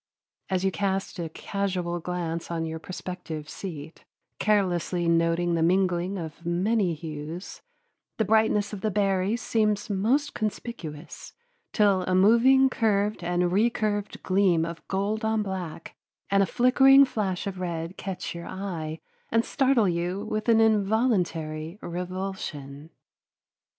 As 0.49 0.65
you 0.65 0.71
cast 0.71 1.19
a 1.19 1.29
casual 1.29 1.99
glance 1.99 2.49
on 2.49 2.65
your 2.65 2.79
prospective 2.79 3.47
seat, 3.47 4.03
carelessly 4.39 5.07
noting 5.07 5.53
the 5.53 5.61
mingling 5.61 6.17
of 6.17 6.43
many 6.43 6.95
hues, 6.95 7.61
the 8.17 8.25
brightness 8.25 8.73
of 8.73 8.81
the 8.81 8.89
berries 8.89 9.43
seems 9.43 9.91
most 9.91 10.33
conspicuous, 10.33 11.33
till 11.71 12.01
a 12.07 12.15
moving 12.15 12.67
curved 12.67 13.23
and 13.23 13.51
recurved 13.51 14.23
gleam 14.23 14.65
of 14.65 14.83
gold 14.87 15.23
on 15.23 15.43
black 15.43 15.95
and 16.31 16.41
a 16.41 16.47
flickering 16.47 17.05
flash 17.05 17.45
of 17.45 17.59
red 17.59 17.95
catch 17.95 18.33
your 18.33 18.47
eye 18.47 18.99
and 19.29 19.45
startle 19.45 19.87
you 19.87 20.25
with 20.25 20.49
an 20.49 20.59
involuntary 20.59 21.77
revulsion. 21.79 22.89